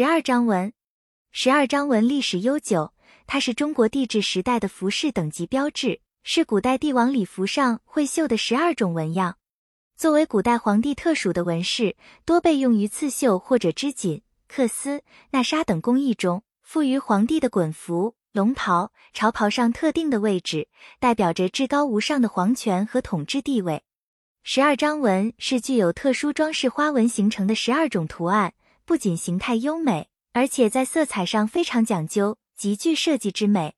[0.00, 0.72] 十二章纹，
[1.30, 2.94] 十二章纹历史悠久，
[3.26, 9.36] 它是中国帝制时代的服饰等级标志，是古代帝王礼服上会绣的十二种纹样。
[9.98, 15.02] 作为古代皇帝特属的纹饰，多被用于刺绣或者织锦、缂丝、
[15.32, 16.42] 纳纱等工艺中。
[16.62, 23.82] 赋予皇帝的衮服、龙袍、朝袍上特定的位置，代表着至高无上的皇权和统治地位。
[24.42, 28.54] 十二章纹是具有特殊装饰花纹形成的十二种图案，
[28.90, 33.76] 不仅形态优美，而且在色彩上非常讲究，极具设计之美。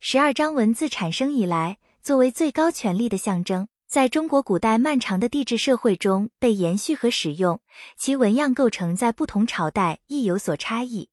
[0.00, 3.68] 十二章纹自产生以来，作为最高权力的象征。
[3.86, 7.60] 在中国古代漫长的帝制社会中被延续和使用，
[7.98, 11.10] 其纹样构成在不同朝代亦有所差异。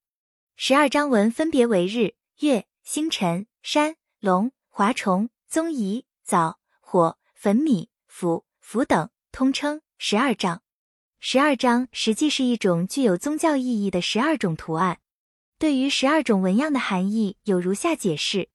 [0.56, 10.62] 十二章纹分别为日、月、星辰、山、龙、华虫、宗彝、藻、火、粉米、斧、斧等，通称十二章。
[11.26, 15.00] 十二章实际是一种具有宗教意义的十二种图案。
[15.58, 18.50] 对于十二种纹样的含义有如下解释：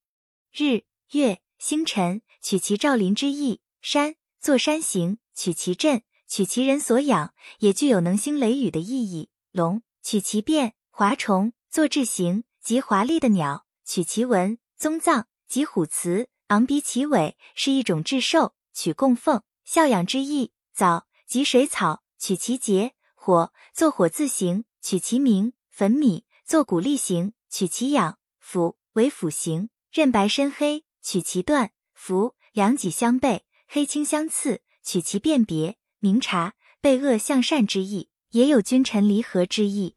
[0.53, 3.62] 日、月、星辰，取其照临之意。
[3.81, 9.31] 山作山形，取其镇，取其人所养，也具有能兴雷雨的意义。
[9.50, 20.53] 龙取其变，华虫作志形，即华丽的鸟，取其纹，宗藏即虎雌，昂鼻其尾，是一种至兽，取供奉孝养之意。
[20.75, 22.95] 藻即水草，取其节。
[23.15, 25.53] 火作火字形，取其名。
[25.71, 28.19] 粉米作鼓粒形，取其养。
[28.39, 31.71] 斧为斧形，刃白身黑，取其断。
[31.95, 33.45] 符两己相背。
[33.67, 35.77] 黑青相次，取其辨别。
[36.01, 39.97] 明察备恶向善之意，也有君臣离合之意，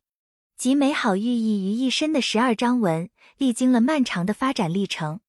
[0.57, 5.19] 集美好寓意于一身的十二章纹，历经了漫长的发展历程。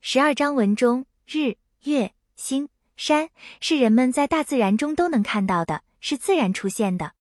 [0.00, 7.12] 十二章纹中，日、月、星、山是人们在大自然中都能看到的，是自然出现的，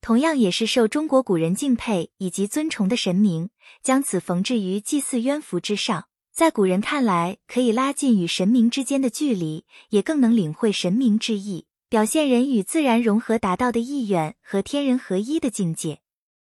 [0.00, 3.50] 同样也是受中国古人敬佩以及尊崇的神明，
[3.82, 6.06] 将此缝制于祭祀渊符之上。
[6.32, 16.00] 在古人看来，可以拉近与神明之间的距离，也更能领会神明之意，表现人与自然融合达到的意愿和天人合一的境界。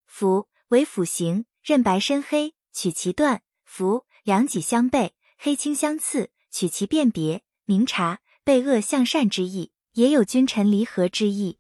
[0.08, 7.44] 符为斧形，刃白身黑，取其断；符两己相背，黑青相次，取其辨别。
[7.66, 11.60] 明察备恶向善之意，也有君臣离合之意，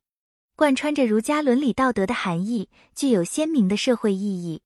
[0.57, 4.63] 贯穿着儒家伦理道德的含义，具有鲜明的社会意义。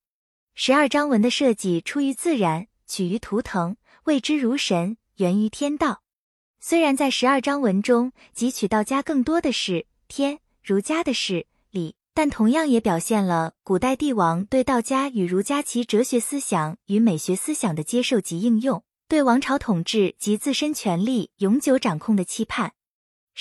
[0.56, 2.68] 十二章纹的设计出于自然。
[2.88, 6.02] 取于图腾，谓之如神，源于天道。
[6.60, 22.74] 虽然在十二章文中汲取道家更多的是天，儒家的是礼，但同样也表现了古代帝王对道家与儒家其哲学思想与美学思想的接受及应用，对王朝统治及自身权力永久掌控的期盼。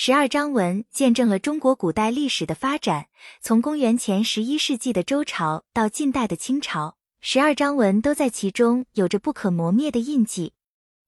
[0.03, 3.05] 十二章文见证了中国古代历史的发展，
[3.39, 6.97] 从公元前十一世纪的周朝到近代的清朝。
[7.19, 10.53] 十二章纹都在其中有着不可磨灭的印记。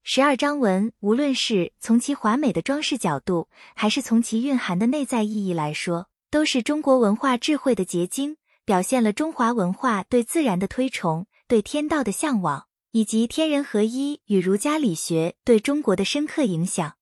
[0.03, 16.93] 十二章纹无论是从其华美的装饰角度，还是从其蕴含的内在意义来说，都是中国文化智慧的结晶，表现了中华文化对自然的推崇、对天道的向往，以及天人合一与儒家理学对中国的深刻影响。